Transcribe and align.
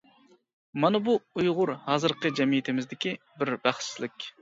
مانا 0.85 1.01
بۇ 1.09 1.15
ئۇيغۇر 1.37 1.73
ھازىرقى 1.83 2.35
جەمئىيىتىمىزدىكى 2.43 3.17
بىر 3.41 3.57
بەختسىزلىك! 3.69 4.33